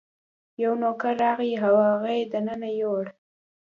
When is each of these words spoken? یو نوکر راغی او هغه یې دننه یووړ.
یو 0.63 0.73
نوکر 0.81 1.13
راغی 1.23 1.51
او 1.65 1.73
هغه 1.87 2.11
یې 2.17 2.23
دننه 2.31 2.69
یووړ. 2.79 3.05